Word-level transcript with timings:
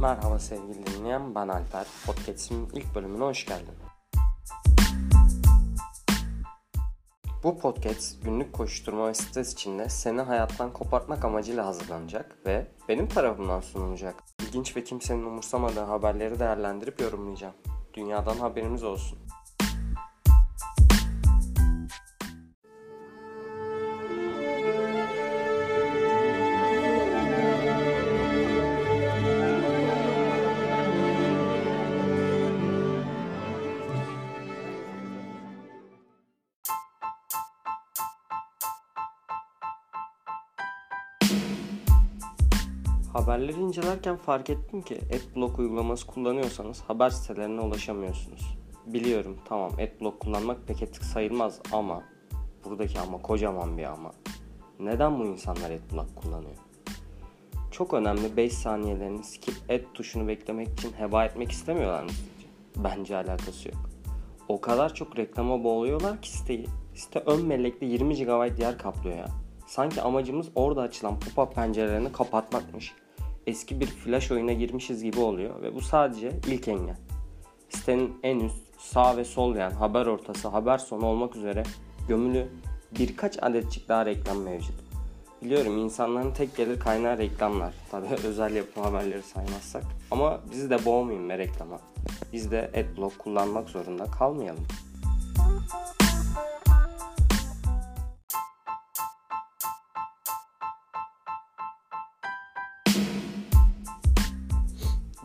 Merhaba 0.00 0.38
sevgili 0.38 0.86
dinleyen 0.86 1.34
ben 1.34 1.48
Alper. 1.48 1.86
Podcast'imin 2.06 2.68
ilk 2.72 2.94
bölümüne 2.94 3.24
hoş 3.24 3.46
geldin. 3.46 3.74
Bu 7.42 7.58
podcast 7.58 8.24
günlük 8.24 8.52
koşturma 8.52 9.08
ve 9.08 9.14
stres 9.14 9.52
içinde 9.52 9.88
seni 9.88 10.20
hayattan 10.20 10.72
kopartmak 10.72 11.24
amacıyla 11.24 11.66
hazırlanacak 11.66 12.36
ve 12.46 12.66
benim 12.88 13.08
tarafımdan 13.08 13.60
sunulacak. 13.60 14.14
İlginç 14.42 14.76
ve 14.76 14.84
kimsenin 14.84 15.24
umursamadığı 15.24 15.84
haberleri 15.84 16.38
değerlendirip 16.38 17.00
yorumlayacağım. 17.00 17.54
Dünyadan 17.94 18.36
haberimiz 18.36 18.84
olsun. 18.84 19.18
Haberleri 43.12 43.60
incelerken 43.60 44.16
fark 44.16 44.50
ettim 44.50 44.82
ki 44.82 44.98
Adblock 45.14 45.58
uygulaması 45.58 46.06
kullanıyorsanız 46.06 46.80
haber 46.80 47.10
sitelerine 47.10 47.60
ulaşamıyorsunuz. 47.60 48.58
Biliyorum 48.86 49.38
tamam 49.44 49.72
Adblock 49.72 50.20
kullanmak 50.20 50.66
pek 50.66 50.82
etik 50.82 51.04
sayılmaz 51.04 51.60
ama 51.72 52.02
buradaki 52.64 53.00
ama 53.00 53.22
kocaman 53.22 53.78
bir 53.78 53.84
ama. 53.84 54.12
Neden 54.80 55.18
bu 55.18 55.24
insanlar 55.24 55.70
Adblock 55.70 56.16
kullanıyor? 56.16 56.56
Çok 57.70 57.94
önemli 57.94 58.36
5 58.36 58.52
saniyelerini 58.52 59.24
skip 59.24 59.54
ad 59.70 59.94
tuşunu 59.94 60.28
beklemek 60.28 60.68
için 60.68 60.92
heba 60.92 61.24
etmek 61.24 61.52
istemiyorlar 61.52 62.02
mı? 62.02 62.10
Bence 62.76 63.16
alakası 63.16 63.68
yok. 63.68 63.90
O 64.48 64.60
kadar 64.60 64.94
çok 64.94 65.18
reklama 65.18 65.64
boğuluyorlar 65.64 66.22
ki 66.22 66.30
siteyi. 66.30 66.66
Site 66.94 67.18
ön 67.26 67.46
mellekte 67.46 67.86
20 67.86 68.14
GB 68.14 68.60
yer 68.60 68.78
kaplıyor 68.78 69.16
ya. 69.16 69.28
Sanki 69.70 70.02
amacımız 70.02 70.48
orada 70.54 70.82
açılan 70.82 71.18
pop-up 71.18 71.54
pencerelerini 71.54 72.12
kapatmakmış. 72.12 72.92
Eski 73.46 73.80
bir 73.80 73.86
flash 73.86 74.30
oyuna 74.30 74.52
girmişiz 74.52 75.02
gibi 75.02 75.20
oluyor 75.20 75.62
ve 75.62 75.74
bu 75.74 75.80
sadece 75.80 76.32
ilk 76.46 76.68
engel. 76.68 76.96
Sitenin 77.68 78.18
en 78.22 78.40
üst, 78.40 78.56
sağ 78.78 79.16
ve 79.16 79.24
sol 79.24 79.56
yani 79.56 79.74
haber 79.74 80.06
ortası, 80.06 80.48
haber 80.48 80.78
sonu 80.78 81.06
olmak 81.06 81.36
üzere 81.36 81.62
gömülü 82.08 82.48
birkaç 82.98 83.42
adetçik 83.42 83.88
daha 83.88 84.06
reklam 84.06 84.42
mevcut. 84.42 84.74
Biliyorum 85.42 85.78
insanların 85.78 86.32
tek 86.32 86.56
gelir 86.56 86.80
kaynağı 86.80 87.18
reklamlar. 87.18 87.74
Tabi 87.90 88.06
özel 88.26 88.54
yapım 88.54 88.82
haberleri 88.82 89.22
saymazsak. 89.22 89.82
Ama 90.10 90.40
bizi 90.52 90.70
de 90.70 90.84
boğmayın 90.84 91.28
be 91.28 91.38
reklama. 91.38 91.80
Biz 92.32 92.50
de 92.50 92.70
adblock 92.74 93.18
kullanmak 93.18 93.68
zorunda 93.68 94.04
kalmayalım. 94.04 94.66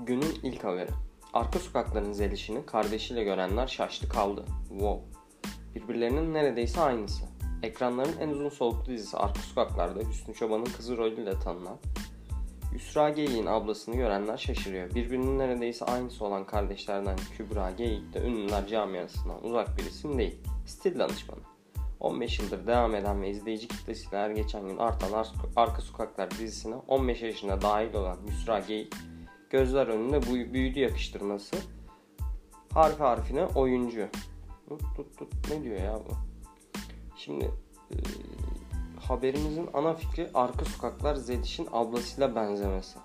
Günün 0.05 0.39
ilk 0.43 0.63
haberi. 0.63 0.89
Arka 1.33 1.59
sokakların 1.59 2.13
zelişini 2.13 2.65
kardeşiyle 2.65 3.23
görenler 3.23 3.67
şaştı 3.67 4.09
kaldı. 4.09 4.45
Wow. 4.69 5.19
Birbirlerinin 5.75 6.33
neredeyse 6.33 6.81
aynısı. 6.81 7.23
Ekranların 7.63 8.17
en 8.19 8.29
uzun 8.29 8.49
soluklu 8.49 8.93
dizisi 8.93 9.17
Arka 9.17 9.39
Sokaklar'da 9.39 9.99
Hüsnü 9.99 10.33
Çoban'ın 10.33 10.65
kızı 10.65 10.97
rolüyle 10.97 11.39
tanınan 11.39 11.77
Yusra 12.73 13.09
Geyik'in 13.09 13.45
ablasını 13.45 13.95
görenler 13.95 14.37
şaşırıyor. 14.37 14.95
Birbirinin 14.95 15.39
neredeyse 15.39 15.85
aynısı 15.85 16.25
olan 16.25 16.45
kardeşlerden 16.45 17.17
Kübra 17.37 17.71
Geyik 17.71 18.13
de 18.13 18.19
ünlüler 18.21 18.67
camiasından 18.67 19.43
uzak 19.43 19.77
bir 19.77 19.83
isim 19.83 20.17
değil. 20.17 20.39
Stil 20.65 20.99
danışmanı. 20.99 21.41
15 21.99 22.39
yıldır 22.39 22.67
devam 22.67 22.95
eden 22.95 23.21
ve 23.21 23.29
izleyici 23.29 23.67
kitlesiyle 23.67 24.17
her 24.17 24.29
geçen 24.29 24.67
gün 24.67 24.77
artan 24.77 25.25
Arka 25.55 25.81
Sokaklar 25.81 26.31
dizisine 26.31 26.75
15 26.75 27.21
yaşında 27.21 27.61
dahil 27.61 27.93
olan 27.93 28.17
Yusra 28.27 28.59
Geyik 28.59 28.93
gözler 29.49 29.87
önünde 29.87 30.53
büyüdü 30.53 30.79
yakıştırması. 30.79 31.55
Harfi 32.73 33.03
harfine 33.03 33.45
oyuncu. 33.45 34.07
Tut 34.69 34.81
tut 34.95 35.17
tut 35.17 35.33
ne 35.51 35.63
diyor 35.63 35.81
ya 35.81 35.99
bu? 36.09 36.13
Şimdi 37.17 37.45
e, 37.91 37.95
haberimizin 39.07 39.69
ana 39.73 39.93
fikri 39.93 40.29
arka 40.33 40.65
sokaklar 40.65 41.15
Zeliş'in 41.15 41.67
ablasıyla 41.71 42.35
benzemesi. 42.35 42.99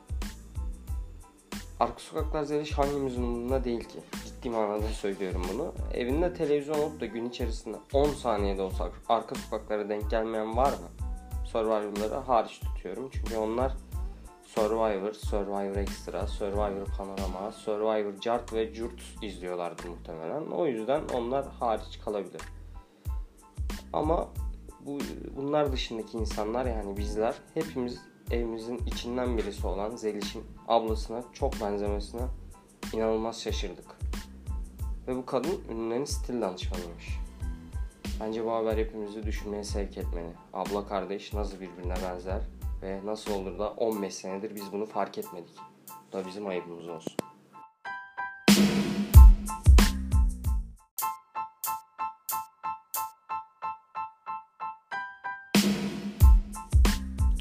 Arka 1.80 1.98
sokaklar 1.98 2.42
Zeliş 2.42 2.72
hangimizin 2.72 3.22
umurunda 3.22 3.64
değil 3.64 3.84
ki. 3.84 3.98
Ciddi 4.26 4.50
manada 4.50 4.88
söylüyorum 4.88 5.42
bunu. 5.52 5.72
Evinde 5.94 6.34
televizyon 6.34 6.78
olup 6.78 7.00
da 7.00 7.06
gün 7.06 7.28
içerisinde 7.28 7.76
10 7.92 8.04
saniyede 8.04 8.62
olsa 8.62 8.88
arka 9.08 9.34
sokaklara 9.34 9.88
denk 9.88 10.10
gelmeyen 10.10 10.56
var 10.56 10.72
mı? 10.72 11.06
Survivor'ları 11.46 12.14
hariç 12.14 12.60
tutuyorum. 12.60 13.10
Çünkü 13.12 13.36
onlar 13.36 13.76
Survivor, 14.54 15.12
Survivor 15.12 15.76
Extra, 15.76 16.26
Survivor 16.26 16.86
Panorama, 16.98 17.52
Survivor 17.52 18.20
Jart 18.20 18.52
ve 18.52 18.74
Jurt 18.74 19.02
izliyorlardı 19.22 19.82
muhtemelen. 19.88 20.46
O 20.46 20.66
yüzden 20.66 21.02
onlar 21.14 21.46
hariç 21.60 22.00
kalabilir. 22.04 22.42
Ama 23.92 24.28
bu 24.80 24.98
bunlar 25.36 25.72
dışındaki 25.72 26.18
insanlar 26.18 26.66
yani 26.66 26.96
bizler 26.96 27.34
hepimiz 27.54 28.00
evimizin 28.30 28.78
içinden 28.86 29.38
birisi 29.38 29.66
olan 29.66 29.96
Zeliş'in 29.96 30.44
ablasına 30.68 31.22
çok 31.32 31.60
benzemesine 31.60 32.22
inanılmaz 32.92 33.42
şaşırdık. 33.42 33.98
Ve 35.08 35.16
bu 35.16 35.26
kadın 35.26 35.60
ünlülerin 35.70 36.04
stil 36.04 36.40
danışmanıymış. 36.40 37.18
Bence 38.20 38.44
bu 38.44 38.52
haber 38.52 38.76
hepimizi 38.76 39.22
düşünmeye 39.22 39.64
sevk 39.64 39.98
etmeli. 39.98 40.32
Abla 40.52 40.86
kardeş 40.86 41.32
nasıl 41.32 41.60
birbirine 41.60 41.94
benzer 42.04 42.40
ve 42.82 43.00
nasıl 43.04 43.34
olur 43.34 43.58
da 43.58 43.70
15 43.70 44.14
senedir 44.14 44.54
biz 44.54 44.72
bunu 44.72 44.86
fark 44.86 45.18
etmedik. 45.18 45.54
Bu 46.08 46.12
da 46.12 46.26
bizim 46.26 46.46
ayıbımız 46.46 46.88
olsun. 46.88 47.12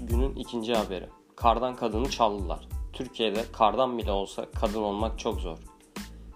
Günün 0.02 0.36
ikinci 0.36 0.74
haberi. 0.74 1.10
Kardan 1.36 1.76
kadını 1.76 2.10
çaldılar. 2.10 2.68
Türkiye'de 2.94 3.44
kardan 3.54 3.98
bile 3.98 4.12
olsa 4.12 4.46
kadın 4.52 4.82
olmak 4.82 5.20
çok 5.20 5.40
zor. 5.40 5.58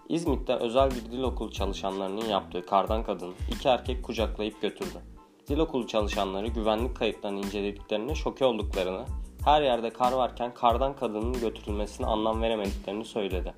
İzmit'te 0.09 0.53
özel 0.53 0.92
bir 0.92 1.12
dil 1.12 1.22
okulu 1.22 1.52
çalışanlarının 1.52 2.25
yaptığı 2.25 2.66
kardan 2.66 3.03
kadını 3.03 3.34
iki 3.52 3.68
erkek 3.68 4.03
kucaklayıp 4.03 4.62
götürdü. 4.62 5.12
Dil 5.48 5.59
okulu 5.59 5.88
çalışanları 5.88 6.48
güvenlik 6.48 6.96
kayıtlarını 6.96 7.40
incelediklerinde 7.40 8.16
şoke 8.16 8.46
olduklarını, 8.46 9.06
her 9.46 9.62
yerde 9.62 9.90
kar 9.90 10.12
varken 10.12 10.54
kardan 10.54 10.96
kadının 10.96 11.34
götürülmesine 11.34 12.08
anlam 12.08 12.42
veremediklerini 12.42 13.06
söyledi. 13.06 13.54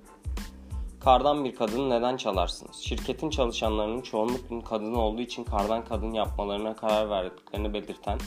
Kardan 1.00 1.46
bir 1.46 1.56
kadını 1.56 1.90
neden 1.90 2.18
çalarsınız? 2.18 2.76
Şirketin 2.76 3.30
çalışanlarının 3.30 4.02
çoğunlukla 4.02 4.70
kadın 4.70 4.94
olduğu 4.94 5.22
için 5.22 5.44
kardan 5.44 5.86
kadın 5.86 6.12
yapmalarına 6.12 6.76
karar 6.76 7.10
verdiklerini 7.10 7.74
belirten 7.74 8.18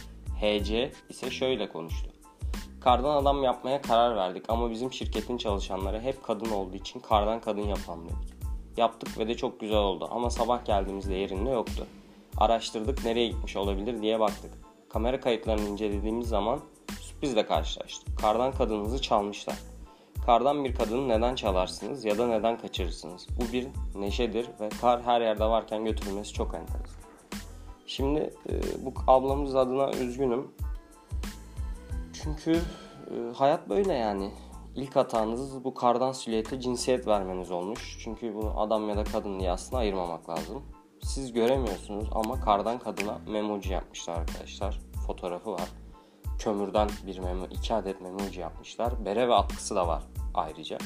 HC 0.41 0.93
ise 1.09 1.31
şöyle 1.31 1.69
konuştu. 1.69 2.11
Kardan 2.81 3.17
adam 3.17 3.43
yapmaya 3.43 3.83
karar 3.83 4.17
verdik 4.17 4.45
ama 4.49 4.71
bizim 4.71 4.93
şirketin 4.93 5.37
çalışanları 5.37 6.01
hep 6.01 6.25
kadın 6.25 6.51
olduğu 6.51 6.77
için 6.77 7.01
kardan 7.01 7.41
kadın 7.41 7.63
yapalım 7.63 8.05
dedik. 8.05 8.35
Yaptık 8.77 9.19
ve 9.19 9.29
de 9.29 9.37
çok 9.37 9.61
güzel 9.61 9.79
oldu 9.79 10.09
ama 10.11 10.31
sabah 10.31 10.65
geldiğimizde 10.65 11.15
yerinde 11.15 11.51
yoktu. 11.51 11.87
Araştırdık 12.39 13.05
nereye 13.05 13.29
gitmiş 13.29 13.57
olabilir 13.57 14.03
diye 14.03 14.21
baktık. 14.21 14.53
Kamera 14.89 15.21
kayıtlarını 15.21 15.69
incelediğimiz 15.69 16.29
zaman 16.29 16.61
sürprizle 17.01 17.47
karşılaştık. 17.47 18.19
Kardan 18.19 18.53
kadınınızı 18.53 19.03
çalmışlar. 19.03 19.57
Kardan 20.27 20.65
bir 20.65 20.75
kadını 20.75 21.09
neden 21.09 21.35
çalarsınız 21.35 22.05
ya 22.05 22.19
da 22.19 22.27
neden 22.27 22.59
kaçırırsınız? 22.59 23.27
Bu 23.41 23.53
bir 23.53 23.67
neşedir 23.95 24.47
ve 24.61 24.69
kar 24.69 25.03
her 25.03 25.21
yerde 25.21 25.45
varken 25.45 25.85
götürülmesi 25.85 26.33
çok 26.33 26.55
enteresan. 26.55 27.03
Şimdi 27.87 28.35
e, 28.49 28.85
bu 28.85 28.95
ablamız 29.07 29.57
adına 29.57 29.91
üzgünüm. 29.91 30.49
Çünkü 32.23 32.53
e, 33.11 33.35
hayat 33.35 33.69
böyle 33.69 33.93
yani. 33.93 34.31
İlk 34.77 34.97
hatanız 34.97 35.65
bu 35.65 35.75
kardan 35.75 36.13
silüete 36.13 36.61
cinsiyet 36.61 37.07
vermeniz 37.07 37.51
olmuş. 37.51 37.99
Çünkü 38.05 38.35
bunu 38.35 38.61
adam 38.61 38.89
ya 38.89 38.97
da 38.97 39.05
kadın 39.05 39.41
diye 39.41 39.51
aslında 39.51 39.79
ayırmamak 39.79 40.31
lazım. 40.31 40.63
Siz 41.09 41.33
göremiyorsunuz 41.33 42.09
ama 42.13 42.41
kardan 42.41 42.79
kadına 42.79 43.19
memoji 43.27 43.73
yapmışlar 43.73 44.17
arkadaşlar. 44.17 44.81
Fotoğrafı 45.07 45.53
var. 45.53 45.69
Kömürden 46.39 46.89
bir 47.07 47.19
memo, 47.19 47.47
iki 47.51 47.75
adet 47.75 48.01
memoji 48.01 48.41
yapmışlar. 48.41 49.05
Bere 49.05 49.29
ve 49.29 49.35
atkısı 49.35 49.77
da 49.77 49.89
var 49.89 50.03
ayrıca. 50.35 50.79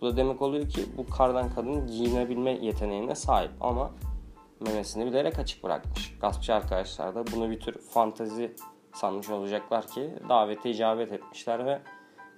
Bu 0.00 0.06
da 0.06 0.16
demek 0.16 0.42
oluyor 0.42 0.68
ki 0.68 0.84
bu 0.96 1.06
kardan 1.06 1.54
kadın 1.54 1.86
giyinebilme 1.86 2.50
yeteneğine 2.50 3.14
sahip 3.14 3.50
ama 3.60 3.90
memesini 4.60 5.06
bilerek 5.06 5.38
açık 5.38 5.64
bırakmış. 5.64 6.18
Gaspçı 6.20 6.54
arkadaşlar 6.54 7.14
da 7.14 7.24
bunu 7.26 7.50
bir 7.50 7.60
tür 7.60 7.78
fantazi 7.78 8.56
sanmış 8.94 9.30
olacaklar 9.30 9.86
ki 9.86 10.10
davete 10.28 10.70
icabet 10.70 11.12
etmişler 11.12 11.66
ve 11.66 11.82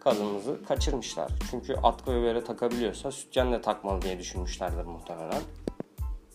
kadınımızı 0.00 0.64
kaçırmışlar. 0.64 1.30
Çünkü 1.50 1.74
atkı 1.82 2.14
ve 2.14 2.22
böyle 2.22 2.44
takabiliyorsa 2.44 3.10
sütyen 3.10 3.52
de 3.52 3.60
takmalı 3.60 4.02
diye 4.02 4.18
düşünmüşlerdir 4.18 4.84
muhtemelen. 4.84 5.42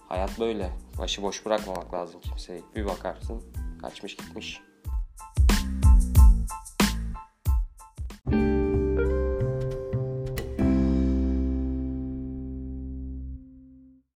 Hayat 0.09 0.39
böyle. 0.39 0.71
Başı 0.97 1.21
boş 1.21 1.45
bırakmamak 1.45 1.93
lazım 1.93 2.21
kimseyi. 2.21 2.63
Bir 2.75 2.85
bakarsın 2.85 3.43
kaçmış 3.81 4.15
gitmiş. 4.15 4.61